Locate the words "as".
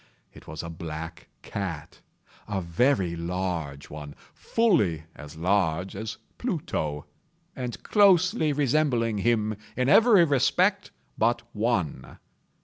5.15-5.37, 5.95-6.17